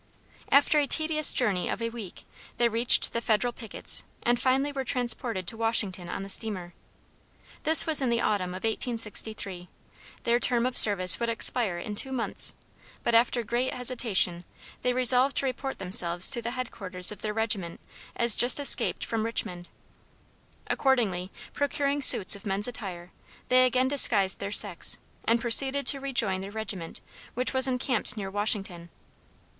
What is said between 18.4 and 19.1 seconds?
escaped